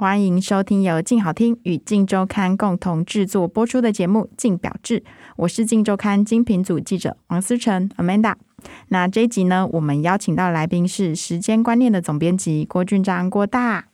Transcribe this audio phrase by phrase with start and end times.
[0.00, 4.98] 欢迎收听由静好听与静周刊共同制作播出的节目《静表志》，
[5.36, 8.32] 我是静周刊精品组记者王思成 Amanda。
[8.88, 13.84] 那这一集呢，我们邀请到的来宾是《时间观念》的总编辑郭俊章郭大。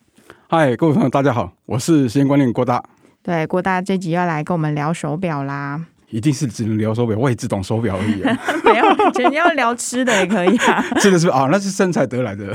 [0.48, 2.80] 嗨，各位朋友，大家好，我是《时间观念》郭大。
[3.24, 5.86] 对，郭大这集要来跟我们聊手表啦。
[6.10, 8.38] 一定是只能聊手表，我也只懂手表而已啊。
[8.64, 10.80] 没有，其实你要聊吃的也可以啊。
[11.02, 12.54] 吃的是啊、哦，那是身材得来的。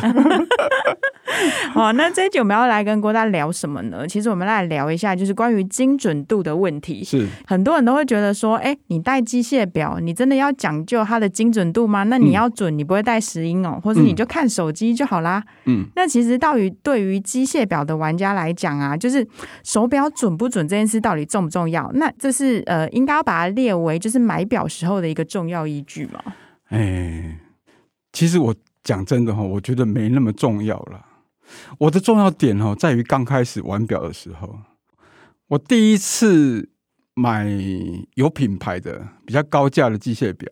[1.74, 4.08] 好，那这一集我们要来跟郭大聊什么呢？
[4.08, 7.04] 其实我们来聊一下，就是关于精准度的问题。
[7.04, 12.04] 是很多人都会觉得说，哎，你戴机械表，你真的要讲究它的精准度吗？
[12.04, 15.44] 那你要准，你不会戴石英哦，或者你就看手机就好啦。
[15.66, 19.28] 嗯，那其实到于对于机械表的玩家来讲啊，就是
[19.64, 21.90] 手表准不准这件事到底重不重要？
[21.94, 26.22] 那这是呃，应该要把它列为就是买表时候的一个重要依据吗？
[26.70, 27.38] 哎，
[28.14, 31.06] 其实我讲真的哈，我觉得没那么重要了。
[31.78, 34.60] 我的重要点哦，在于刚开始玩表的时候，
[35.48, 36.70] 我第一次
[37.14, 37.48] 买
[38.16, 40.50] 有品牌的、比较高价的机械表，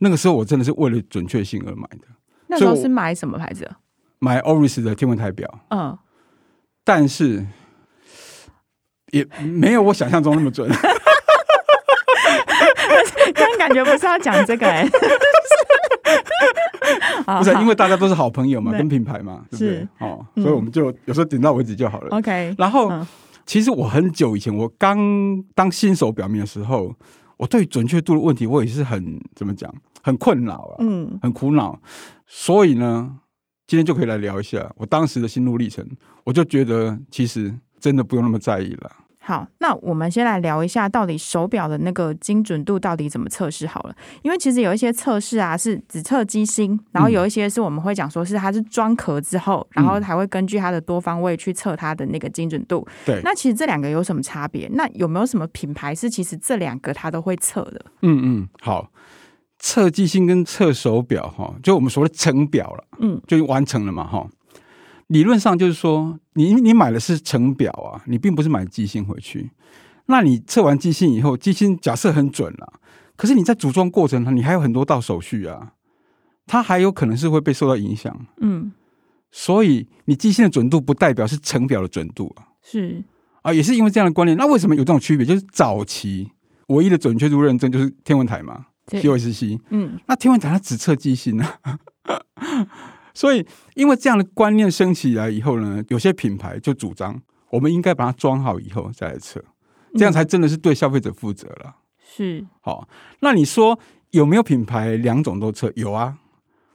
[0.00, 2.06] 那个时候我真的是为了准确性而买的。
[2.48, 3.70] 那时候是买什么牌子？
[4.18, 5.60] 买 Oris 的天文台表。
[5.70, 5.98] 嗯，
[6.84, 7.46] 但是
[9.10, 10.70] 也没有我想象中那么准。
[13.34, 14.90] 但感觉不是要讲这个哎、欸。
[17.38, 19.68] 不是，因为大家都是好朋友嘛，跟品牌嘛，对不对？
[19.74, 22.16] 是哦，所以我们就有时候点到为止就好了。
[22.16, 22.54] OK。
[22.58, 22.90] 然后，
[23.44, 24.98] 其实我很久以前，我刚
[25.54, 26.94] 当新手表面的时候，
[27.36, 31.78] 我对准确度的问题，我也是很怎么讲，很困扰啊，嗯，很苦恼。
[32.26, 33.16] 所以呢，
[33.66, 35.86] 今天就可以来聊一下我当时的心路历程。
[36.24, 38.90] 我就觉得，其实真的不用那么在意了。
[39.26, 43.96] 好，那我们先来聊一下，到底手表的那个精准度到底怎么测试好了。
[44.22, 52.86] 因为其实有一些测试啊，是只测机芯，然后有一些是我们会讲说是它是装壳之后，然后还会根据它的多方位去测它的那个精准度。
[53.04, 54.68] 对，那其实这两个有什么差别？
[54.74, 57.84] 那有没有什么品牌是其实这两个它都会测的？
[58.02, 58.92] 嗯嗯，好，
[59.58, 64.24] 测机芯跟测手表哈，就我们所谓成表了，嗯，就完成了嘛哈。
[65.08, 69.50] 理论上就是说，你你买的是成表啊，你并不是买机芯回去。
[70.06, 72.74] 那你测完机芯以后，机芯假设很准了，
[73.16, 75.72] 可是你在组装过程中，你还有很多道手续啊，
[76.46, 78.26] 它还有可能是会被受到影响。
[78.40, 78.70] 嗯，
[79.32, 82.46] 所以你机芯的准度不代表是成表的准度啊。
[82.62, 83.02] 是
[83.42, 84.36] 啊，也是因为这样的观念。
[84.36, 85.26] 那为什么有这种区别？
[85.26, 86.30] 就是早期
[86.68, 89.58] 唯一的准确度认证就是天文台嘛，TOSC。
[89.70, 91.58] 嗯，那天文台它只测机芯啊。
[93.16, 93.44] 所以，
[93.74, 97.18] 因为这样的观念升起来以后呢，有些品牌就主张，
[97.48, 99.42] 我们应该把它装好以后再来测，
[99.94, 101.76] 这样才真的是对消费者负责了。
[101.98, 102.86] 是，好，
[103.20, 103.78] 那你说
[104.10, 105.72] 有没有品牌两种都测？
[105.76, 106.18] 有啊，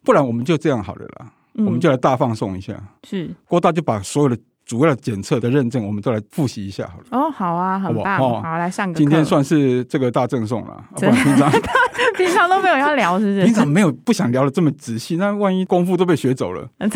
[0.03, 2.81] 不然我们就这样好了啦，我们就来大放送一下。
[3.03, 4.35] 是，郭大就把所有的。
[4.66, 7.05] 主要的检测的认证，我们都来复习一下好了。
[7.11, 8.97] 哦，好啊，很棒，好，来上个。
[8.97, 11.51] 今天算是这个大赠送了，啊、 不然平常
[12.16, 13.45] 平常都没有要聊，是不是？
[13.45, 16.69] 平常没有不想聊的这么仔细，那万一功夫都被学走了。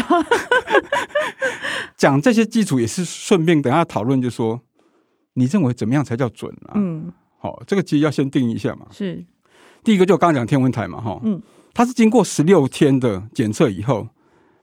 [1.97, 4.61] 讲这些基础也是顺便等下讨论，就说
[5.33, 6.73] 你认为怎么样才叫准啊？
[6.75, 8.85] 嗯，好，这个其实要先定一下嘛。
[8.91, 9.25] 是，
[9.83, 11.41] 第一个就我刚刚讲天文台嘛，哈，嗯，
[11.73, 14.07] 它是经过十六天的检测以后，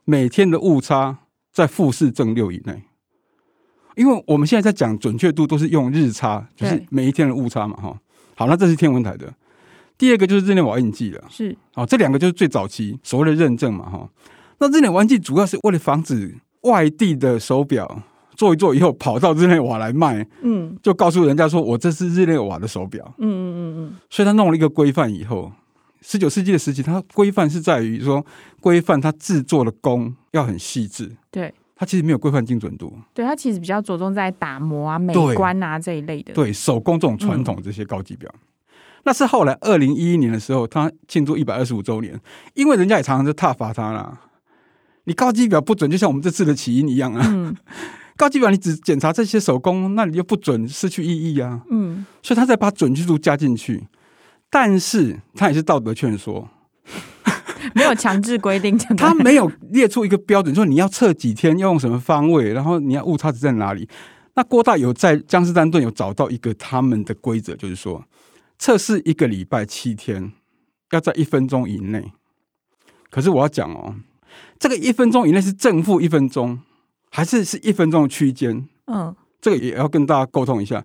[0.04, 1.18] 每天的误差
[1.52, 2.82] 在负四正六以内。
[3.94, 7.98] 因为我们现在在讲准确度，都是用日差，就是每一天的误差嘛，哈。
[8.34, 9.32] 好，那这是天文台的。
[9.98, 11.56] 第二个就是日内瓦印记了，是。
[11.74, 14.08] 哦，这两个就是最早期所谓的认证嘛，哈。
[14.58, 18.02] 那日内瓦印记主要是为了防止外地的手表
[18.34, 23.96] 做一做以后跑到日内瓦来卖，嗯，就告诉人家说我这是日内瓦的手表，嗯嗯嗯嗯。
[24.08, 25.52] 所以他弄了一个规范以后，
[26.00, 28.24] 十九世纪的时期，它规范是在于说
[28.60, 31.52] 规范它制作的工要很细致，对。
[31.82, 38.30] 它其实没有规范精准度，对，它其实比较着重在打磨啊、美观啊这一类的，对手工这种传统这些高级表。
[38.32, 38.38] 嗯、
[39.02, 42.16] 那是后来二零一一年的时候，他庆祝一百二十五周年，
[42.54, 44.16] 因为人家也常常在挞伐他啦。
[45.06, 47.26] 你高级表不准，就像我们这次的起因一样啊。
[47.32, 47.56] 嗯、
[48.16, 51.62] 高级表你只检查这些手工，那你就不准，失去意义啊。
[51.68, 53.88] 嗯，所以他才把准确度加进去，
[54.48, 56.48] 但是他也是道德劝说。
[57.76, 63.88] 没有强制规定， 他没有列出一个标准，说你要测几天，要用什么方位，然后你要误差值在哪里。
[64.34, 68.04] 那郭大有在江诗丹顿有找到一个他们的规则，就是说
[68.58, 70.32] 测试一个礼拜七天，
[70.90, 72.12] 要在一分钟以内。
[73.10, 73.94] 可是我要讲哦，
[74.58, 76.60] 这个一分钟以内是正负一分钟，
[77.10, 78.66] 还是是一分钟的区间？
[78.86, 80.82] 嗯，这个也要跟大家沟通一下。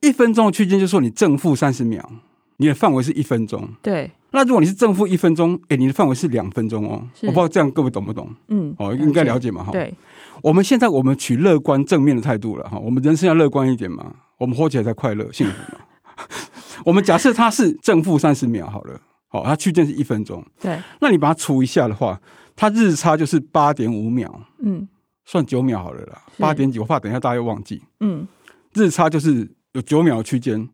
[0.00, 2.08] 一分钟的区间就是说你正负三十秒，
[2.56, 3.68] 你的范围是一分钟。
[3.82, 4.10] 对。
[4.30, 7.06] 那如果你是正负一分钟，哎，你的范围是两分钟哦。
[7.22, 8.28] 我不知道这样各位懂不懂？
[8.48, 9.70] 嗯，哦，应该了解嘛哈。
[9.70, 9.94] 对。
[10.42, 15.78] 我们现在我们取乐观正面的态度了哈，我们人生要乐观一点嘛，我们活起来才快乐幸福嘛。
[16.84, 22.20] 我们假设它是正负三十秒好了，好，它区间是一分钟，对，那你把它除一下的话，
[22.56, 24.86] 它日差就是八点五秒，嗯，
[25.24, 28.26] 算九秒好了啦，八点几，我怕等一下大家又忘记，嗯，
[28.74, 30.68] 日差就是有九秒的区间，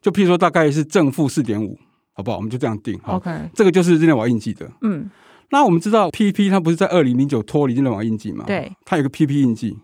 [0.00, 1.78] 就譬如说大概是正负四点五，
[2.12, 2.36] 好不好？
[2.36, 5.10] 我们就这样定，好，OK，这个就是日内瓦印记的，嗯。
[5.52, 8.44] 那我们知道，PP 它不是在二零零九脱离日内瓦印记嘛？
[8.46, 9.76] 对，它有个 PP 印记。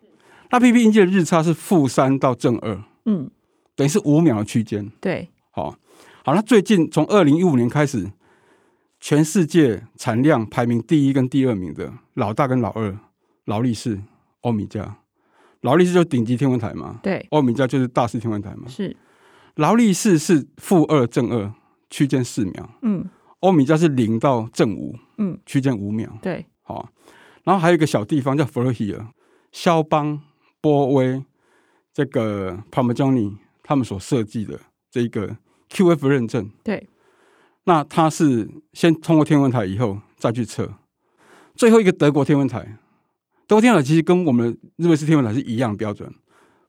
[0.53, 3.29] 那 PP 印记的日差是负三到正二，嗯，
[3.75, 4.89] 等于是五秒的区间。
[5.01, 5.77] 对，好，
[6.25, 6.35] 好。
[6.35, 8.09] 那最近从二零一五年开始，
[9.01, 12.97] 全世界产量排名第一跟第二名的老大跟老二，
[13.47, 14.01] 劳力士、
[14.43, 14.89] 欧米茄。
[15.62, 18.69] 劳力士就是顶级天文台嘛，对，欧米茄就是大师天文台嘛。
[18.69, 18.97] 是，
[19.56, 21.53] 劳力士是负二正二，
[21.91, 22.70] 区间四秒。
[22.81, 23.11] 嗯。
[23.41, 26.88] 欧米茄是零到正五，嗯，区间五秒，对，好，
[27.44, 29.06] 然后还有一个小地方叫弗洛希尔，
[29.53, 30.20] 肖邦、
[30.61, 31.23] 波威，
[31.93, 34.58] 这个 Parmigiani 他们所设计的
[34.91, 35.37] 这一个
[35.70, 36.88] QF 认证，对，
[37.64, 40.73] 那它是先通过天文台以后再去测，
[41.55, 42.79] 最后一个德国天文台，
[43.47, 46.12] 德国天文台其实跟我们日维斯天文台是一样的标准，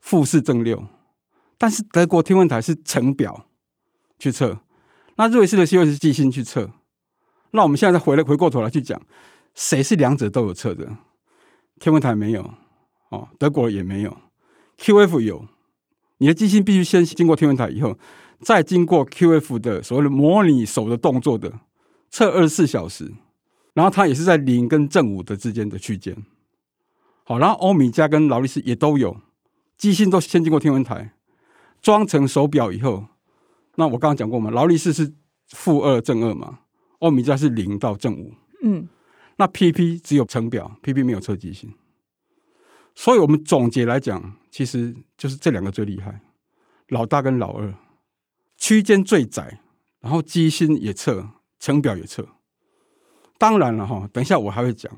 [0.01, 0.85] 负四正六，
[1.57, 3.45] 但是德国天文台是成表
[4.19, 4.59] 去测。
[5.15, 6.69] 那瑞士的希尔是机芯去测，
[7.51, 9.01] 那我们现在再回来回过头来去讲，
[9.55, 10.97] 谁是两者都有测的？
[11.79, 12.53] 天文台没有，
[13.09, 14.15] 哦，德国也没有
[14.77, 15.47] ，QF 有，
[16.19, 17.97] 你的机芯必须先经过天文台以后，
[18.41, 21.51] 再经过 QF 的所谓的模拟手的动作的
[22.11, 23.11] 测二十四小时，
[23.73, 26.15] 然后它也是在零跟正五的之间的区间。
[27.23, 29.17] 好，然后欧米茄跟劳力士也都有，
[29.77, 31.15] 机芯都先经过天文台
[31.87, 33.05] 装成手表以后。
[33.75, 35.13] 那我刚刚讲过嘛，劳力士是
[35.47, 36.59] 负二正二嘛，
[36.99, 38.89] 欧米茄是零到正五，嗯，
[39.37, 41.73] 那 PP 只有成表，PP 没有测机芯，
[42.93, 46.19] 所以我们总结来讲，其实就是这两个最厉害，
[46.89, 47.73] 老大跟老二，
[48.57, 49.61] 区间最窄，
[50.01, 52.27] 然后机芯也测，成表也测，
[53.37, 54.91] 当然了哈，等一下我还会讲，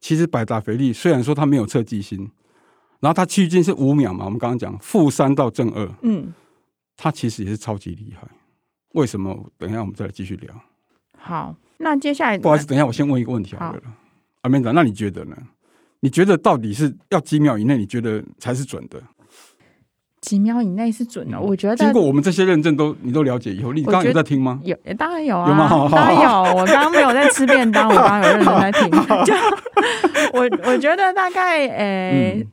[0.00, 2.30] 其实百达翡丽虽然说它没有测机芯，
[3.00, 6.32] 然后它区间是五秒嘛，我们刚刚讲负三到正二，嗯。
[7.00, 8.26] 它其实也是超级厉害，
[8.94, 9.48] 为什么？
[9.56, 10.52] 等一下我们再来继续聊。
[11.16, 13.80] 好，那接下来不好意思，等一下我先问一个问题好了。
[14.40, 15.36] 阿明长，那你觉得呢？
[16.00, 17.76] 你觉得到底是要几秒以内？
[17.76, 19.00] 你觉得才是准的？
[20.20, 21.76] 几秒以内是准的，嗯、我觉得。
[21.76, 24.60] 经过我们这些认证都你都了解以后，你刚刚有在听吗？
[24.64, 25.48] 有，当然有啊。
[25.48, 25.68] 有吗？
[25.94, 26.42] 当然有。
[26.58, 28.90] 我刚刚没有在吃便当，我刚刚有认真在听。
[29.24, 29.34] 就
[30.32, 32.44] 我我觉得大概呃。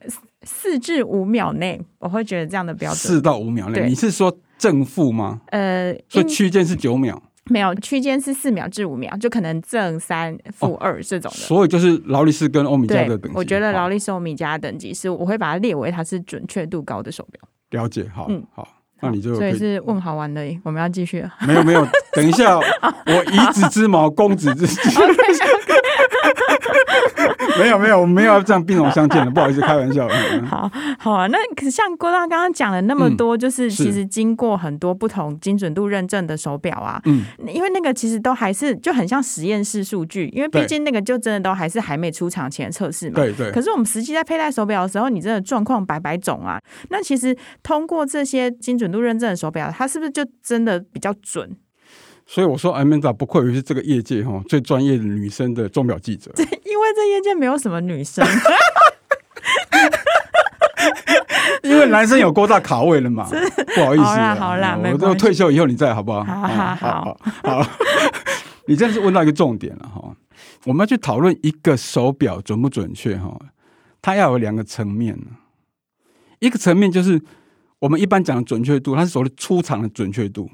[0.46, 2.98] 四至五秒内，我会觉得这样的标准。
[2.98, 5.42] 四到五秒内，你是说正负吗？
[5.48, 7.22] 呃，所以区间是九秒。
[7.48, 11.38] 没有，区间是四秒至五秒，就可能正三、负二这种的。
[11.38, 13.38] 所以就是劳力士跟欧米茄的等级。
[13.38, 17.42] 我觉得劳力士、欧米茄的等级是，我会把它列为它是准确度高的手表。
[17.70, 18.68] 了解，好，嗯，好，
[19.00, 21.24] 那你就所以是问好玩的，我们要继续。
[21.46, 22.64] 没有没有，等一下，我
[23.32, 25.16] 以子之矛攻子之盾。
[27.60, 30.08] 没有没有，我们没有要这样兵戎相见的，不好意思，开玩笑。
[30.46, 43.52] 好好啊，那可是像郭大刚刚讲了那么多，就是其实经过很多不同精准度认证的手表啊，嗯，因为那个其实都还是就很像实验室数据，因为毕竟那个就真的都还是还没出厂前测试嘛，对对。
[43.52, 46.60] 可是我们实际在佩戴手表的时候，你真的状况百百种啊。
[46.90, 51.50] 那其实通过这些精准度认证的手表，它是不是就真的比较准？
[52.26, 56.32] 所以我说，Amanda 不愧于是这个业界哈最专业的女生的钟表记者。
[56.38, 58.26] 因为这业界没有什么女生，
[61.64, 63.30] 因为男生有郭大卡位了嘛。
[63.76, 66.24] 不好意思，好啦好啦，我都退休以后你再好不好？
[66.24, 67.68] 好好好好。
[68.68, 70.16] 你这是问到一个重点了哈。
[70.66, 73.40] 我们要去讨论一个手表准不准确哈，
[74.02, 75.16] 它要有两个层面。
[76.40, 77.22] 一个层面就是
[77.80, 80.50] 我们一般讲的准确度，它是所谓的出厂的准确度。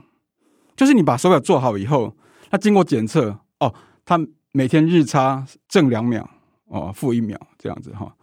[0.76, 2.16] 就是你把手表做好以后，
[2.50, 3.74] 它经过检测，哦，
[4.06, 4.20] 它
[4.52, 6.30] 每天日差正两秒，
[6.66, 8.16] 哦，负一秒这样子哈。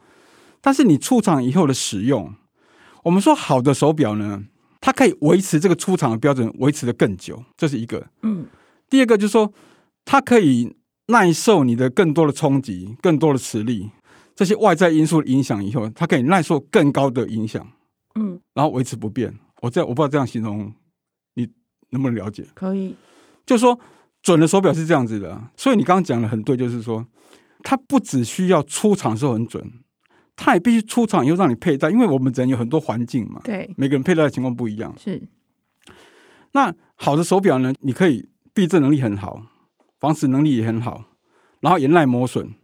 [0.60, 2.34] 但是你出厂以后的使用，
[3.04, 4.44] 我们说好的手表呢，
[4.80, 8.06] 它可以维持这个出厂的标准，维持的更久，这是一个。
[8.22, 8.46] 嗯。
[8.90, 9.52] 第二个就是说，
[10.04, 10.74] 它可以
[11.08, 13.90] 耐受你的更多的冲击、更多的磁力，
[14.34, 17.66] 这些外在因素的影响以后，它可以耐受更高的影响，
[18.14, 19.38] 嗯，然后维持不变。
[19.60, 20.72] 我这我不知道这样形容你
[21.90, 22.44] 能不能了解？
[22.54, 22.94] 可以，
[23.46, 23.78] 就是说
[24.22, 27.06] 准的手表是这样子的，所以你刚刚讲的很对，就是说
[27.62, 29.72] 它不只需要出厂时候很准，
[30.36, 34.94] 它也必须出厂以后让你佩戴，因为我们人有很多环境嘛，对，每个人佩戴的情况不一样。
[34.98, 35.22] 是，
[36.52, 39.42] 那好的手表呢，你可以避震能力很好。
[40.00, 41.06] 防止能力也很好，
[41.58, 42.54] 然后也耐磨损。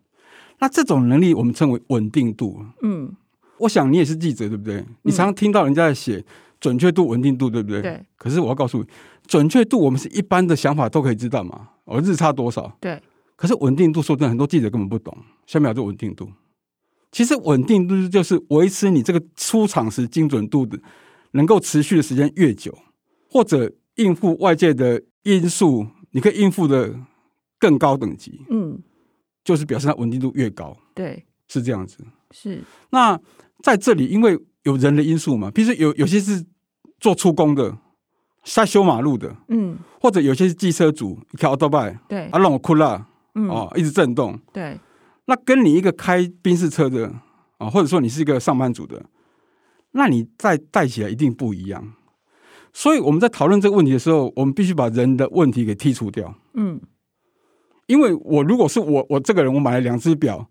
[0.60, 2.64] 那这种能力我们称为稳定度。
[2.80, 3.12] 嗯，
[3.58, 4.84] 我想你也是记者，对不对？
[5.02, 6.24] 你常常听到人家在写
[6.60, 7.82] 准确度、稳定度，对不对？
[7.82, 8.06] 对。
[8.16, 8.86] 可是我要告诉你，
[9.26, 11.68] 准确度我们是一般的想法都可以知道嘛。
[11.84, 12.76] 我日差多少？
[12.80, 13.00] 对。
[13.36, 15.16] 可是稳定度，说真的，很多记者根本不懂。
[15.46, 16.28] 下面叫做稳定度。
[17.12, 20.78] 其实稳定度就是维持你这个出厂时精准度的，
[21.32, 22.76] 能够持续的时间越久，
[23.30, 26.94] 或者应付外界的因素，你可以应付的。
[27.56, 28.78] 更高等级，嗯，
[29.42, 31.96] 就是表示它稳定度越高，对，是这样子。
[32.30, 33.18] 是那
[33.62, 36.44] 在这里，因为有人的因素嘛，比如说有有些是
[36.98, 37.78] 做出工的，
[38.44, 44.78] 在修马路的，嗯，或者有些是机车主开奥多拜，对，啊让我哭了，嗯，哦，一直震动，对。
[45.26, 47.10] 那跟你一个开宾士车的
[47.56, 49.02] 啊，或者说你是一个上班族的，
[49.92, 51.94] 那你再戴起来一定不一样。
[52.72, 56.80] 所以我们在讨论这个问题的时候，我们必须把人的问题给剔除掉，嗯。
[57.86, 60.48] 因为我如果是我我这个人，我买了两只表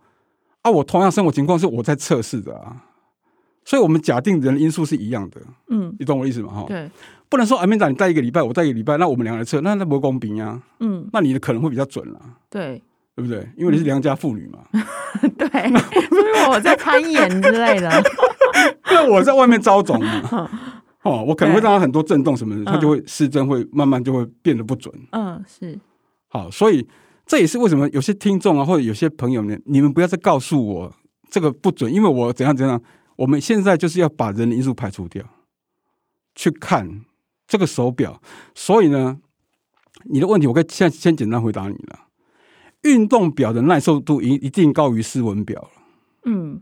[0.62, 2.86] 啊，我同样生活情况是我在测试的啊，
[3.66, 6.54] 所以我们假定人的因素是一样的，嗯，你懂我意思吗？
[6.54, 6.90] 哈，对，
[7.30, 12.82] 不能说阿明长你带一个礼拜，我带一个礼拜，那我们两个人测，那那不公平呀，嗯，那你的可能会比较准了，对，
[13.16, 13.48] 对不对？
[13.58, 14.60] 因为你是良家妇女嘛，
[15.38, 15.48] 对，
[16.10, 18.04] 所以我在攀岩之类的，
[18.92, 20.50] 因为我在外面招总嘛，
[21.04, 25.80] 哦，我可能会让他很多震动什么的，他就会失真，会慢慢就会变得不准，嗯，是，
[26.28, 26.88] 好，所以。
[27.26, 30.94] 这也是为什么有些听众啊，或者有些朋友呢，你们不要再告诉我
[31.30, 32.80] 这个不准，因为我怎样怎样。
[33.24, 35.24] 我们现在就是要把人的因素排除掉，
[36.36, 37.06] 去看
[37.48, 38.22] 这个手表。
[38.54, 39.20] 所以呢，
[40.06, 42.08] 你的问题我可以现先简单回答你了。
[42.82, 45.70] 运动表的耐受度一一定高于斯文表了。
[46.26, 46.62] 嗯，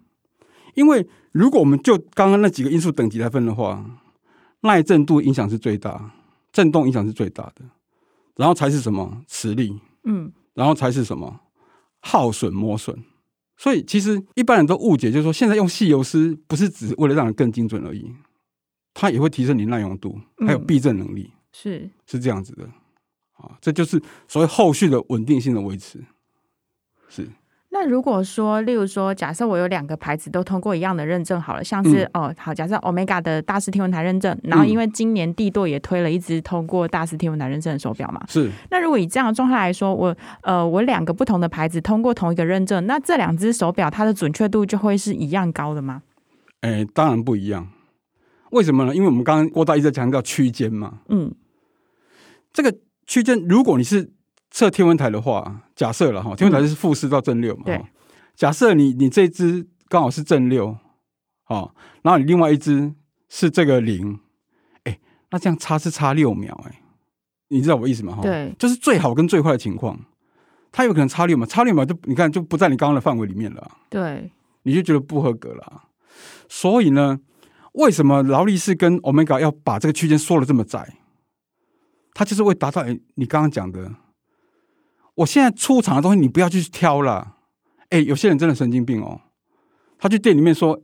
[0.76, 3.84] 因为如果我们就刚刚那几个因素等级来分的话，
[4.62, 6.14] 耐震度影响是最大，
[6.52, 7.66] 震动影响是最大的，
[8.36, 9.80] 然后才是什么磁力。
[10.04, 10.32] 嗯。
[10.54, 11.40] 然后才是什么
[12.02, 13.04] 耗损磨损，
[13.62, 18.12] 所以其实一般人都误解，就是说现在用细油丝不是只为了让人更精准而已，
[18.92, 21.88] 它也会提升你耐用度，还有避震能力，是。
[22.08, 22.68] 是这样子的。
[23.34, 26.04] 啊，这就是所谓后续的稳定性的维持，
[27.08, 27.30] 是。
[27.82, 38.52] 那如果说，例如说，假设我有两个牌子都通过一样的认证好了，像是、嗯、哦，好，假设 Omega 的大师天文台认证，然后因为今年帝舵也推了一支通过大师天文台认证的手表嘛，是。
[38.70, 46.04] 那如果以这样的状态来说，我呃，我两个不同的牌子通过同一个认证，那这两只手表它的准确度就会是一样高的吗？
[46.60, 47.68] 哎，当然不一样。
[48.52, 48.94] 为什么呢？
[48.94, 51.34] 因为我们刚刚郭大一直在强调区间嘛，嗯，
[52.54, 52.72] 这个
[53.08, 54.12] 区间，如果你是。
[54.52, 57.64] 测天文台的话，假设了哈，天文台是负四到正六嘛。
[57.66, 57.82] 对。
[58.36, 60.76] 假设你你这只刚好是正六，
[61.48, 62.94] 哦，然后你另外一只
[63.30, 64.20] 是这个零，
[64.84, 66.82] 哎，那这样差是差六秒，哎，
[67.50, 68.16] 你知道我意思吗？
[68.16, 70.00] 哈，对，就是最好跟最坏的情况，
[70.72, 73.72] 它有可能差六秒，差六秒就你看就不在你刚刚的范围里面了。
[73.90, 74.32] 对，
[74.64, 75.84] 你就觉得不合格了。
[76.50, 77.20] 所以呢，
[77.74, 80.98] 为什么劳力士跟 Omega 要把这个区间缩的这么窄？
[82.14, 82.84] 它就是为达到
[83.16, 83.92] 你刚刚讲的。
[85.16, 87.36] 我现在出厂的东西，你不要去挑了。
[87.90, 89.22] 哎，有些人真的神经病哦，
[89.98, 90.82] 他去店里面说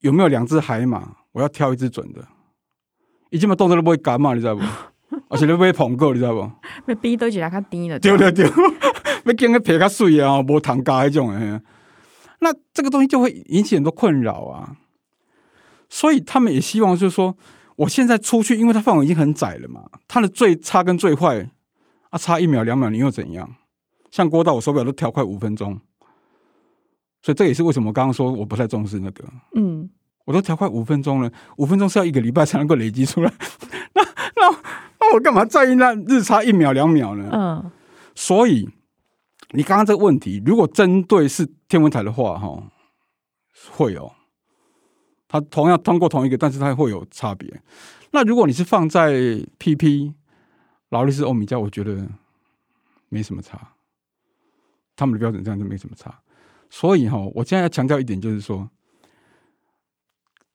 [0.00, 2.26] 有没有两只海马，我要挑一只准的。
[3.30, 4.62] 已经把动作都不会干嘛，你知道不？
[5.28, 6.50] 而且都不会捧够，你知道不？
[6.86, 7.98] 被逼都起来较低了。
[7.98, 8.50] 对对对，
[9.26, 11.60] 要见个皮较水啊，无糖加那种哎。
[12.40, 14.76] 那这个东西就会引起很多困扰啊。
[15.88, 17.36] 所以他们也希望就是说，
[17.76, 21.50] 我现在出去，因为它范围已经很窄了嘛，它的最差跟最坏。
[22.14, 23.56] 啊，差一秒两秒，你又怎样？
[24.12, 25.80] 像郭道，我手表都调快五分钟，
[27.20, 29.24] 所以这也是为什么我刚刚说我不太重视那个。
[29.56, 29.90] 嗯，
[30.24, 33.34] 我都调快五分钟了，五分钟是要一个礼拜才能够累积出来。
[33.94, 34.02] 那
[34.36, 34.56] 那
[35.00, 37.28] 那我干嘛在意那日差一秒两秒呢？
[37.32, 37.72] 嗯，
[38.14, 38.70] 所以
[39.50, 42.62] 你刚刚这个问题，如果针对是天文台的话，哈，
[43.72, 44.12] 会有，
[45.26, 47.60] 它同样通过同一个，但是它会有差别。
[48.12, 49.14] 那如果你是放在
[49.58, 50.12] PP。
[50.94, 52.08] 劳力士、欧米茄，我觉得
[53.08, 53.72] 没什么差，
[54.94, 56.16] 他们的标准这样就没什么差。
[56.70, 58.70] 所以哈，我现在要强调一点，就是说，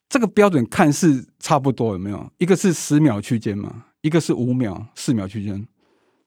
[0.08, 2.32] 这个标准看似差不多，有没有？
[2.38, 5.68] 一个是十秒区间嘛，一个是五秒、四秒区间，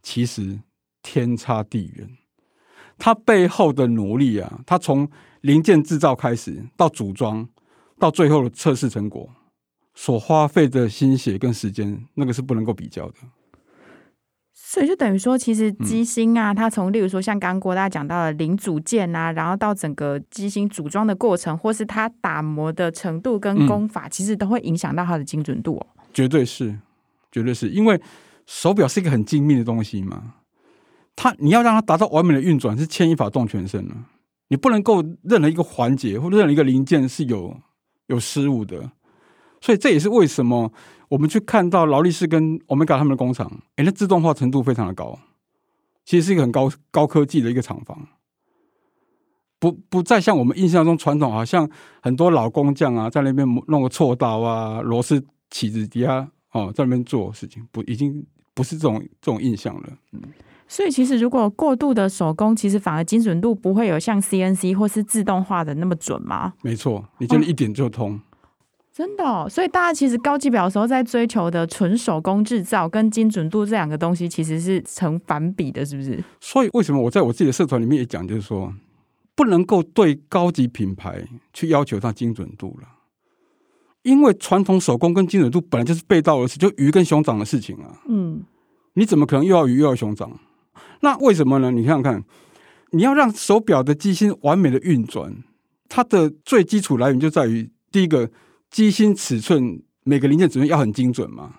[0.03, 0.61] 其实
[1.01, 2.19] 天差地远。
[2.99, 7.49] 它背后的努力啊，它从零件制造开始到组装，
[7.99, 9.27] 到最后的测试成果，
[9.95, 13.15] 所花费的心血跟时间，那个是不能够比较的。
[14.73, 25.87] 所以就等于说，其实机芯啊，它从例如说像刚刚郭大讲到的零组件啊，然后到整个机芯组装的过程，或是它打磨的程度跟工法，其实都会影响到它的精准度哦。
[26.15, 26.75] 绝对是，
[27.31, 28.01] 绝对是因为
[28.47, 30.37] 手表是一个很精密的东西嘛，
[31.15, 33.95] 它你要让它达到完美的运转，是牵一发动全身了。
[34.49, 37.55] 你不能够任何一个环节或任何一个零件是有
[38.07, 38.91] 有失误的，
[39.61, 40.73] 所以这也是为什么。
[41.13, 45.19] 我们去看到劳力士跟 Omega 他们的工厂，哎，那自动化程度非常的高，
[46.07, 48.09] 其实是一个很高高科技的一个厂房，
[49.59, 51.69] 不不再像我们印象中传统，好像
[52.01, 59.89] 很多老工匠啊，在那边弄个锉刀啊、螺丝起子底下哦，在那边做事情，不已经不是这种这种印象了。
[60.13, 60.23] 嗯，
[60.67, 66.55] 所以其实如果过度的手工，其实反而精准度不会有像 CNC 或是自动化的那么准吗？
[66.63, 68.15] 没错，你真的一点就通。
[68.15, 68.21] 哦
[68.93, 76.23] 真的哦，所以大家其实高级表的时候在追求的纯手工制造跟精准度这两个东西其实是成反比的，是不是？
[76.41, 78.71] 所以为什么我在我自己的社团里面也讲，就是说
[79.35, 82.89] 不能够对高级品牌去要求它精准度了，
[84.03, 87.99] 因为传统手工跟精准度本来就是背道而驰，就鱼跟熊掌的事情啊。
[88.07, 88.43] 嗯，
[88.93, 90.39] 你怎么可能又要鱼又要熊掌？
[91.01, 91.71] 那为什么呢？
[91.71, 92.23] 你想想看，
[92.91, 95.35] 你要让手表的机芯完美的运转，
[95.89, 98.31] 它的最基础来源就在于第一个。
[98.73, 101.57] 机芯尺寸每个零件尺寸要很精准嘛，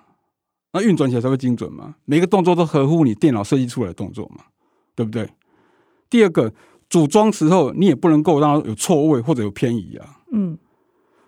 [0.72, 1.94] 那运转起来才会精准嘛。
[2.04, 4.46] 每个动作都合乎你电脑设计出来的动作嘛，
[4.96, 5.30] 对不对？
[6.10, 6.52] 第二个，
[6.90, 10.20] 组装时候你也不能够让它有错位或者有偏移啊。
[10.32, 10.58] 嗯，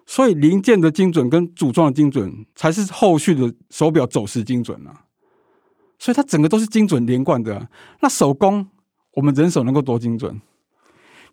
[0.04, 5.04] 所以零件的精准跟组装的精准才是后续的手表走时精准啊。
[6.00, 7.68] 所以它整个都是精准连贯的啊。
[8.00, 8.66] 那手工
[9.12, 10.42] 我们人手能够多精准？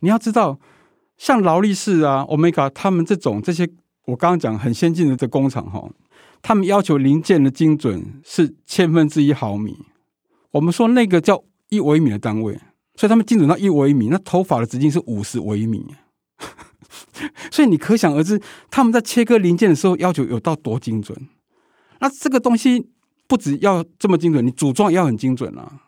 [0.01, 0.59] 你要知道，
[1.17, 3.67] 像劳力士啊、Omega 他们这种这些。
[4.05, 5.89] 我刚刚讲很先进的这工厂哈，
[6.41, 9.77] 他们要求零件的精准是千分之一毫米，
[10.51, 12.53] 我们说那个叫一微米的单位，
[12.95, 15.95] 所以他们精准到一微米，那头发的直径是五十微米，
[17.49, 21.17] 所以你可想而知他们在切割零件的时候要求有到多精准。
[21.99, 22.89] 那这个东西
[23.27, 25.79] 不只要这么精准，你组装也要很精准啊。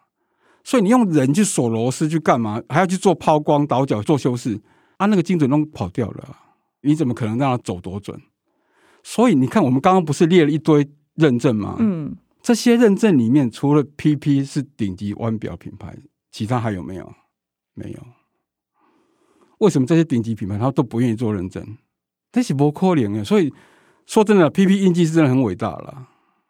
[0.63, 2.61] 所以你用人去锁螺丝去干嘛？
[2.69, 4.59] 还要去做抛光、倒角、做修饰
[4.97, 6.37] 啊，那个精准都跑掉了。
[6.85, 8.21] 你怎么可能让它走多准？
[9.03, 11.75] 所以你看，我们刚刚不是列了一堆认证吗？
[11.79, 15.97] 嗯，这些认证里面，除了 PP 是顶级腕表品牌，
[16.31, 17.13] 其他还有没有？
[17.73, 17.99] 没有。
[19.59, 21.77] 为什么这些顶级品牌他都不愿意做认证？
[22.31, 23.23] 这是不可能的。
[23.23, 23.53] 所以
[24.05, 26.07] 说真的，PP 印记是真的很伟大了。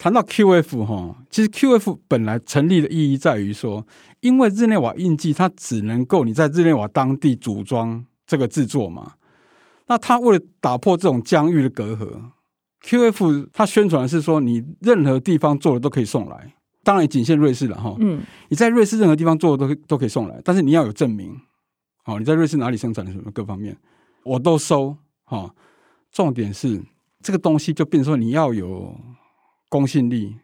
[0.00, 3.86] 谈到 QF 哈，其实 QF 本来成立的意义在于说，
[4.20, 9.12] 因为日内瓦印记它只能够你在日内瓦当地组装这个制作嘛，
[9.88, 12.18] 那它为了打破这种疆域的隔阂
[12.82, 17.94] ，QF 它宣传的是说你任何地方做的都可以送来，当然仅限瑞士了哈。
[17.98, 21.38] 嗯，你在瑞士任何地方做的都可以都可以送来，但是你要有证明，
[22.04, 23.76] 好，你在瑞士哪里生产的什么各方面
[24.24, 25.54] 我都收哈。
[26.10, 26.82] 重点是
[27.22, 28.98] 这个东西就变成说你要有。
[29.70, 30.36] 公信力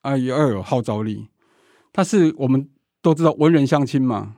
[0.00, 1.28] 啊，也要有号召力。
[1.92, 2.68] 但是我们
[3.00, 4.34] 都知道文人相亲嘛。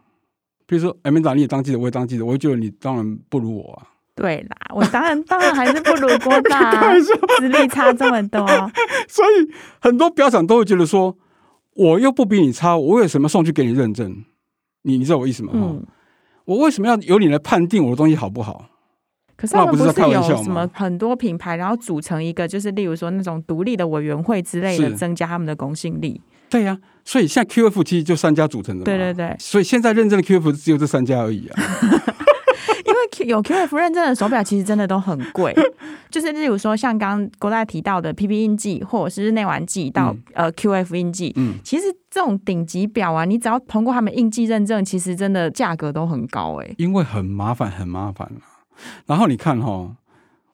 [0.67, 3.87] 比如说，Amanda，你也当记者，我也当记者，我会觉得你当然不如我啊。
[4.17, 6.95] 对啦，我当然当然还是不如郭大， 啊，
[7.39, 8.45] 实力差这么多。
[9.09, 11.17] 所以很多表长都会觉得说，
[11.75, 14.25] 我又不比你差，我为什么送去给你认证？
[14.83, 15.53] 你你知道我意思吗？
[15.55, 15.87] 嗯，
[16.47, 18.71] 我为什么要由你来判定我的东西好不好？
[19.37, 26.21] 可是他们不是有什么很多品牌，然后组成一个，就是例如说那种独立的委员会之类的，增加他们的公信力。
[26.49, 28.85] 对呀、啊，所以现在 QF 其实就三家组成的嘛。
[28.85, 29.37] 对对对。
[29.39, 31.63] 所以现在认证的 QF 只有这三家而已啊。
[32.87, 35.53] 因为有 QF 认证的手表，其实真的都很贵。
[36.09, 46.75] 就是例如说，像刚刚郭大提到的 PP 印记，或者是内玩记到、嗯、呃 QF 印记，嗯，其实这种顶级表啊，你只要通过他们印记认证，其实真的价格都很高哎。
[46.79, 48.31] 因为很麻烦，很麻烦
[49.07, 49.97] 然后你看哈，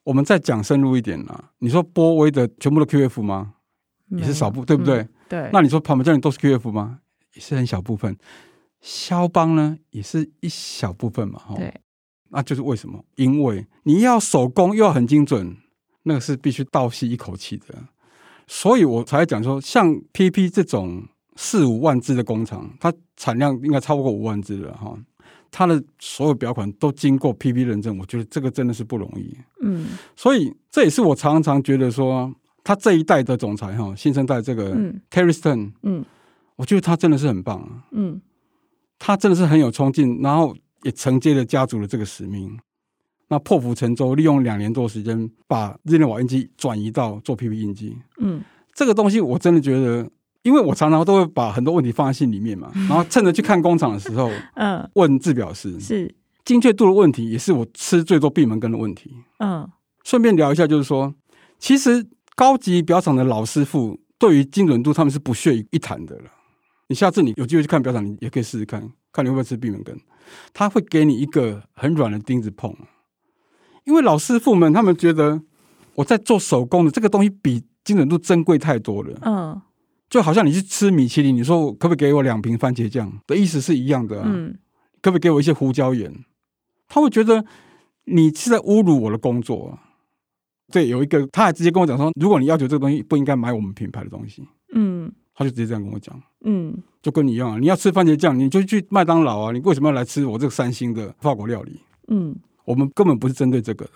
[0.05, 1.51] 我们再讲深入一点啦。
[1.59, 3.55] 你说波威的全部都 QF 吗？
[4.11, 4.99] 也是少部，对不对？
[4.99, 5.51] 嗯、对。
[5.53, 7.01] 那你说跑马家里都是 QF 吗？
[7.35, 8.17] 也是很小部分。
[8.81, 11.39] 肖邦呢，也是一小部分嘛。
[11.39, 11.55] 哈。
[11.57, 11.73] 对。
[12.29, 13.05] 那就是为什么？
[13.17, 15.57] 因为你要手工又要很精准，
[16.05, 17.67] 那个是必须倒吸一口气的。
[18.47, 21.07] 所以我才讲说，像 PP 这种
[21.37, 24.95] 四五万只的工厂，它产量应该超过五万只了哈。
[25.51, 29.37] 它的所有表款都经过 PP 认证，我觉得这个真的是不容易。
[29.61, 32.33] 嗯，所以这也是我常常觉得说，
[32.65, 34.75] 他这一代的总裁哈，新生代这个
[35.11, 36.05] Terry Stern，嗯，
[36.57, 37.85] 我觉得他真的是很棒啊。
[37.91, 38.21] 嗯，
[38.99, 42.59] 他真的是很有冲劲，然后也承接了家族的这个使命。
[43.29, 47.97] 那破釜沉舟，利用两年多时间，把日内瓦印记转移到做 PP 印记。
[48.19, 48.43] 嗯，
[48.75, 50.11] 这个东西我真的觉得。
[50.43, 59.15] 因为我常常都会把很多问题放在心里面嘛， 然后趁着去看工厂的时候， 嗯，问制表师是精确度的问题，也是我吃最多闭门羹的问题。
[59.39, 59.69] 嗯，
[60.05, 61.15] 顺便聊一下，就是说，
[61.59, 66.25] 其实高级表厂的老师傅对于精准度他们是不屑一谈的了。
[66.89, 69.97] 你下次你有机会去看表厂，你也可以试试看看你会不会吃闭门羹。
[70.53, 72.75] 他会给你一个很软的钉子碰，
[73.85, 75.41] 因为老师傅们他们觉得
[75.95, 79.19] 我在做手工的这个东西比精准度珍贵太多了。
[79.23, 79.63] 嗯。
[80.13, 84.55] 就好像你去吃米其林，你说可不可以给我两瓶番茄酱的意思是一样的，啊，嗯，
[85.01, 86.13] 可不可以给我一些胡椒盐？
[86.87, 87.43] 他会觉得
[88.05, 89.79] 你是在侮辱我的工作。
[90.71, 101.81] 对，有一个他还直接跟我讲说，如果你要求这个东西不应该买我们品牌的东西，嗯，他就直接这样跟我讲，嗯，就跟你一样啊，你要吃番茄酱，你就去麦当劳啊，你为什么要来吃我这个三星的法国料理？
[102.09, 103.93] 嗯，我们根本不是针对这个的。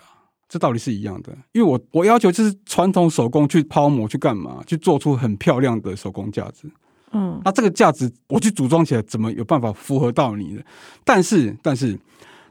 [0.49, 6.69] 这道理是一样的，因为我我要求就是传统手工去抛模去干嘛，去做出很漂亮的手工架子。
[7.11, 10.61] 嗯，那这个架子我去组装起来，怎么有办法符合到你呢？
[11.03, 11.97] 但是但是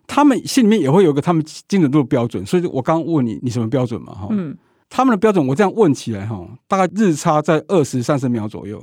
[0.06, 4.14] 他们心里面也会有个他们精准度的标准，所以我刚刚问你，你什么标准嘛？
[4.14, 4.56] 哈，嗯，
[4.88, 8.82] 他们的标准我这样问起来哈，大概日差在二十三十秒左右，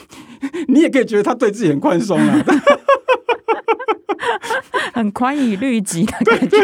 [0.68, 2.44] 你也可以觉得他对自己很宽松啊，
[4.94, 6.58] 很宽以律己的感觉。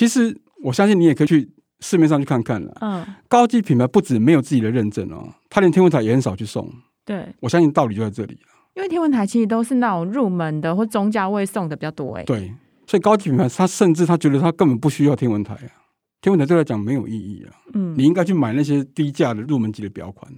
[0.00, 1.46] 其实我相信你也可以去
[1.80, 2.74] 市面上去看看了。
[2.80, 6.66] 嗯，高级品牌不止没有自己的认证哦，他连天文台也很少去送。
[7.04, 8.38] 对，我相信道理就在这里。
[8.76, 12.24] 因为天文台其实都是那种入门的或中价位送的比较多哎。
[12.24, 12.50] 对，
[12.86, 15.68] 所以高级品牌他甚至他觉得他根本不需要天文台啊，
[16.22, 17.52] 天文台对他来讲没有意义啊。
[17.74, 20.32] 嗯，你应该去买那些低价的入门级的表款，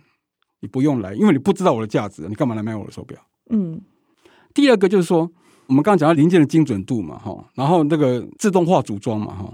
[0.58, 3.16] 你不用来，因为你不知道我的价值，你干嘛来买我的手表？
[3.50, 3.80] 嗯，
[4.52, 5.30] 第二个就是说。
[5.72, 9.50] 我们刚刚讲到零件的精准度嘛，哈，然后那个自动化组装嘛，哈，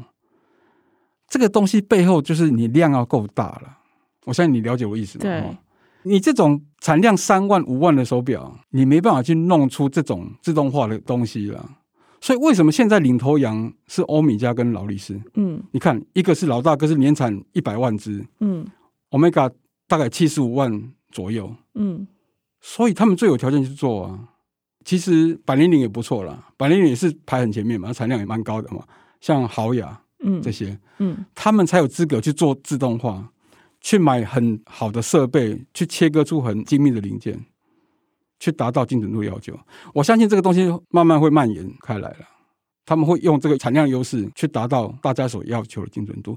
[1.28, 3.78] 这个东西背后就是你量要够大了。
[4.24, 5.22] 我相信你了解我意思吗？
[5.22, 5.56] 对，
[6.02, 11.70] 你这种产量三万五万的手表，你没办法去弄出这种自动化的东西了。
[12.20, 15.22] 所以为什么现在领头羊是欧米茄跟劳力士？
[15.34, 18.66] 嗯，你看，一个是老大哥是年产一百万只，嗯
[19.10, 19.48] ，Omega
[19.86, 22.08] 大概七十五万左右，嗯，
[22.60, 24.18] 所以他们最有条件去做啊。
[24.88, 28.82] 其实百年灵也不错啦，百年灵也是排很前面嘛，产量也蛮高的嘛。
[29.20, 33.30] 像豪雅，嗯，这些，嗯，他们才有资格去做自动化，
[33.82, 37.38] 去买很好的设备，去切割出很精密的零件，
[38.40, 39.52] 去达到精准度要求。
[39.92, 42.26] 我相信这个东西慢慢会蔓延开来了，
[42.86, 46.34] 他们会用这个产量优势去达到大家所要求的精准度，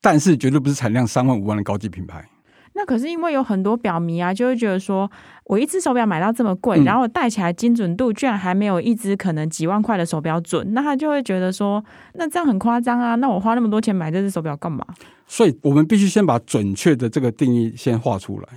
[0.00, 2.24] 但是绝对不是产量三万五万的高级品牌。
[2.72, 5.10] 那可是因为有很多表迷啊，就会觉得说，
[5.44, 13.16] 我一只手表买到这么贵，嗯、然后我戴起来精准度居然还没有一只可能几万块的手表准，那他就会觉得说，那这样很夸张啊！
[13.16, 14.86] 那我花那么多钱买这只手表干嘛？
[15.26, 18.48] 所以我们必须先把准确的这个定义先画出来。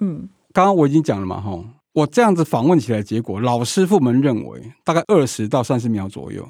[0.00, 1.58] 嗯，刚刚我已经讲了嘛，哈，
[1.92, 6.48] 我这样子访问起来，结果老师傅们认为大概二十到三十秒左右，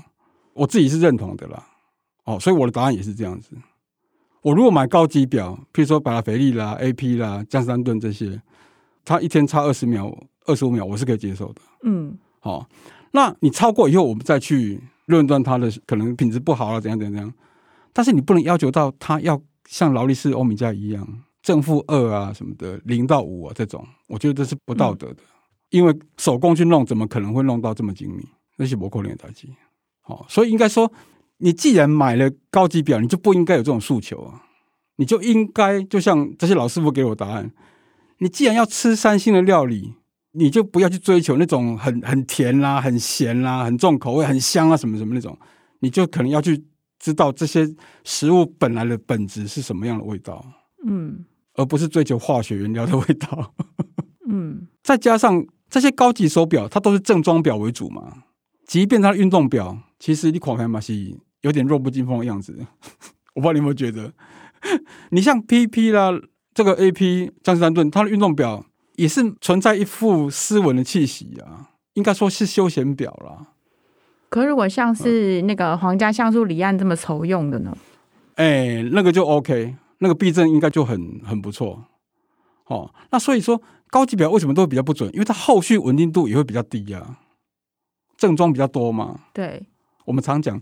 [0.52, 1.62] 我自己是认同的啦。
[2.24, 3.56] 哦，所以我的答案也是这样子。
[4.46, 8.40] 我如果买高级表，譬如说百达翡丽啦、AP 啦、江诗丹顿这些，
[9.04, 11.60] 它一天差二十秒、二十五秒，我是可以接受的。
[11.82, 12.64] 嗯，好，
[13.10, 17.34] 那你超过以后，我们再去论断它的可能品质不好了，怎样怎样怎样。
[17.92, 21.04] 但是你不能要求到它要像劳力士、欧米茄一样
[21.42, 25.24] 正负二啊什么的，零到五啊这种，我觉得这是不道德的。
[25.24, 25.26] 嗯、
[25.70, 28.24] 因为手工去弄，怎么可能会弄到这么精密？
[28.58, 29.48] 那些不可能的代志。
[30.02, 30.92] 好，所以应该说。
[31.38, 34.42] 你既然买了高级表，你就不应该有这种诉求啊！
[34.96, 37.52] 你就应该就像这些老师傅给我答案，
[38.18, 39.92] 你既然要吃三星的料理，
[40.32, 45.38] 你就不要去追求那种很很甜啦、啊、很咸啦、啊、很重口味、很香啊什么什么那种，
[45.80, 46.64] 你就可能要去
[46.98, 47.68] 知道这些
[48.04, 50.42] 食物本来的本质是什么样的味道，
[50.86, 53.52] 嗯，而不是追求化学原料的味道，
[54.26, 58.22] 嗯， 再加上这些高级手表，它都是正装表为主嘛，
[58.66, 61.16] 即便它的运动表，其实你看看嘛是。
[61.42, 62.52] 有点弱不禁风的样子，
[63.34, 64.12] 我不知道你有没有觉得？
[65.12, 66.10] 你像 PP 啦，
[66.52, 73.46] 这个 AP 江诗丹顿，它的运动表也是存在一副斯文的气息啊，应该说是休闲表啦。
[74.28, 77.76] 可如果像是那个皇家橡树离岸这么愁用的呢？
[78.34, 81.84] 哎、欸，那个就 OK，那个避震应该就很很不错。
[82.64, 85.08] 哦，那所以说高级表为什么都会比较不准？
[85.12, 87.20] 因为它后续稳定度也会比较低啊。
[88.16, 89.20] 正装比较多嘛。
[89.32, 89.68] 对，
[90.06, 90.60] 我们常讲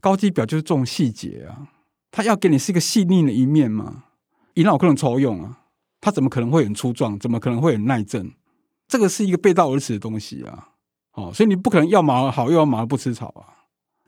[0.00, 1.66] 高级表就是重细节啊，
[2.12, 4.04] 它要给你是一个细腻的一面嘛。
[4.54, 5.58] 一脑可能抽用啊，
[6.00, 7.18] 它怎么可能会很粗壮？
[7.18, 8.30] 怎么可能会很耐震？
[8.86, 10.68] 这个是一个背道而驰的东西啊。
[11.14, 13.64] 哦，所以你不可能要马儿好又要马儿不吃草啊。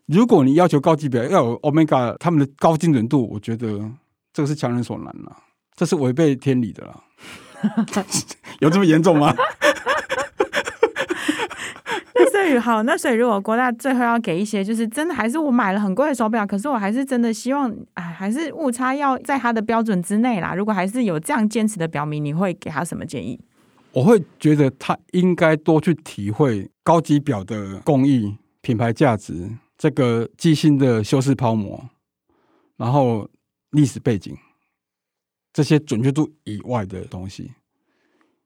[0.07, 3.90] 如果你要求高级表要有 Omega 他们的高精准度，我觉得
[4.33, 5.37] 这个是强人所难了，
[5.75, 7.05] 这是违背天理的啦。
[8.61, 9.35] 有这么严重吗？
[12.31, 20.55] 所以好，那所以如果郭大最后要给一些，就是真的还是我买了很贵的手表，可是我还是真的希望，哎，还是误差要在他的标准之内啦。
[20.55, 23.41] 如果还是有这样坚持的表明，你会给他什么建议？
[23.93, 31.89] 我会觉得他应该多去体会高级表的工艺、品牌价值，这个机芯的修饰抛模，
[32.77, 33.29] 然后
[33.71, 34.37] 历史背景。
[35.53, 37.53] 这些准确度以外的东西，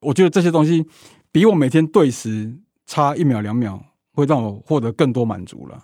[0.01, 0.87] 我觉得这些东西
[1.33, 2.55] 比我每天对时
[2.89, 3.81] 差一秒两秒
[4.15, 5.81] 会让我获得更多满足了。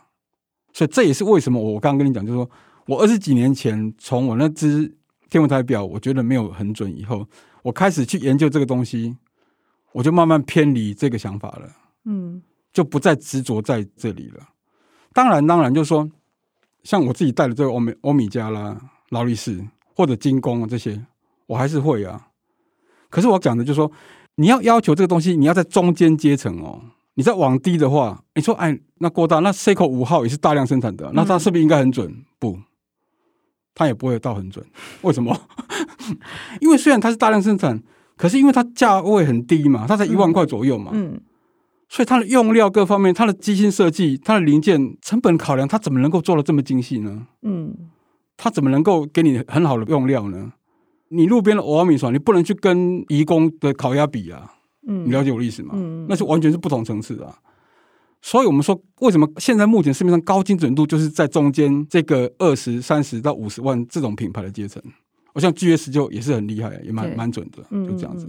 [0.73, 2.51] 所以这也是为什么我刚刚跟你讲，就是说
[2.87, 4.93] 我二十几年前从我那只
[5.31, 7.25] 天文台表，我觉得没有很准，以后
[7.63, 9.17] 我开始去研究这个东西，
[9.93, 11.71] 我就慢慢偏离这个想法了。
[12.07, 14.41] 嗯，就不再执着在这里了。
[15.13, 16.11] 当然，当然就是说，
[16.83, 18.77] 像我自己带的这个欧米欧米茄啦、
[19.11, 19.65] 劳力士
[19.95, 21.01] 或者精工啊这些。
[21.47, 22.29] 我还是会啊，
[23.11, 23.93] 可是我讲的就是说，
[24.37, 26.81] 你要要求这个东西，你要在中间阶层哦。
[27.17, 32.09] 你再往低的话，你说哎，那郭大那 Seiko 五号也是大量生产的，那它是不是应该很准？
[32.09, 32.59] 嗯、不，
[33.73, 34.67] 它也不会到很准。
[35.03, 35.37] 为什么？
[36.61, 37.81] 因为虽然它是大量生产，
[38.17, 41.21] 可是因为它价位很低嘛，它才一万块左右嘛，嗯，嗯，
[41.89, 47.29] 所以它的用料各方面，它的机芯设计，它的零件成本考量，它怎么能够做的这么精细呢？
[47.43, 47.73] 嗯，
[48.37, 50.53] 它怎么能够给你很好的用料呢？
[51.15, 54.53] 你路边的欧米爽，你不能去跟移工的烤鸭比啊！
[54.87, 55.75] 嗯，你了解我的意思吗？
[55.77, 57.39] 嗯，那是完全是不同层次的啊。
[58.21, 64.83] 所以我们说，为什么现在目前市面上高精准度就是在中间这个二十三十到五十万这种品牌的阶层？
[65.35, 68.29] 我像 GS 就也是很厉害，也蛮蛮准的，就这样子。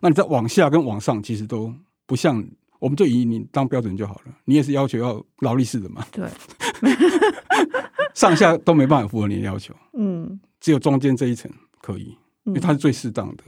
[0.00, 1.72] 那你在往下跟往上，其实都
[2.06, 2.44] 不像，
[2.78, 4.32] 我们就以你当标准就好了。
[4.44, 6.04] 你也是要求要劳力士的嘛？
[6.12, 6.28] 对，
[8.14, 9.74] 上下都没办法符合你的要求。
[9.94, 12.16] 嗯，只有中间这一层可以。
[12.44, 13.44] 因为它是最适当的，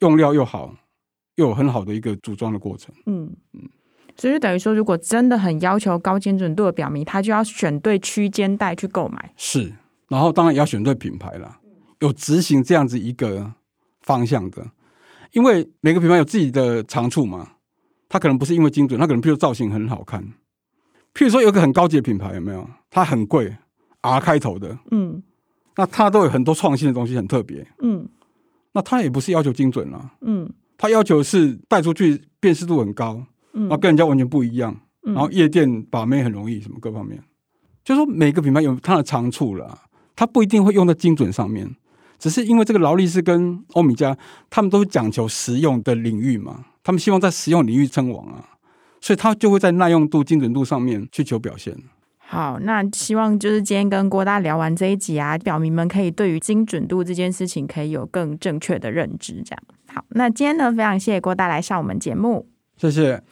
[0.00, 0.74] 用料又好，
[1.36, 2.94] 又有很好的一个组装的过程。
[3.06, 3.68] 嗯嗯，
[4.16, 9.32] 所以就等于说，如果真的很要求高精准度的表迷，他就要选对区间带去购买。
[9.36, 9.72] 是，
[10.08, 11.58] 然后当然也要选对品牌了，
[12.00, 13.54] 有执行这样子一个
[14.00, 14.66] 方向的，
[15.32, 17.52] 因为每个品牌有自己的长处嘛。
[18.08, 20.22] 它可能不是因为精准，它可能譬如造型很好看。
[21.12, 22.70] 譬如说有个很高级的品牌，有没有？
[22.88, 23.56] 它很贵
[24.00, 24.78] ，R 开头的。
[24.92, 25.20] 嗯。
[25.76, 27.66] 那它都有很多创新的东西，很特别。
[27.82, 28.08] 嗯，
[28.72, 30.12] 那它也不是要求精准了。
[30.22, 34.74] 嗯，它要求是带出去辨识度很高，嗯，然后跟人家完全不一样。
[35.04, 37.22] 嗯，然后夜店把妹很容易，什么各方面，
[37.84, 39.82] 就是说每个品牌有它的长处了，
[40.16, 41.76] 它不一定会用在精准上面，
[42.18, 44.16] 只是因为这个劳力士跟欧米茄，
[44.50, 48.44] 他们都是讲求实用的领域嘛，他们希望在实用领域称王啊，
[49.00, 51.76] 所以它就会在耐用度、精准度上面去求表现。
[52.28, 59.40] 好，那希望就是今天跟郭大聊完这一集啊，表迷们可以对于精准度这件事情可以有更正确的认知。
[59.44, 59.62] 这样，
[59.94, 63.22] 好，那今天呢，非常谢谢郭大来上我们节目，谢谢。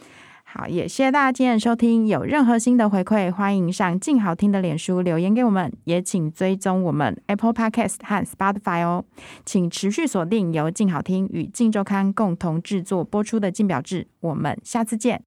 [0.44, 2.06] 好，也谢谢大家今天的收听。
[2.06, 9.04] 有任何新的回馈，欢迎上静好听的脸书留言给我们，也请追踪我们 Apple Podcast 和 Spotify 哦。
[9.44, 15.24] 请持续锁定由静好听与静周刊共同制作播出的《静表志》，我们下次见。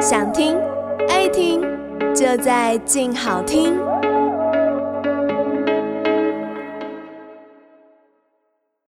[0.00, 0.56] 想听
[1.08, 1.79] 爱听。
[2.14, 3.89] 就在静好听。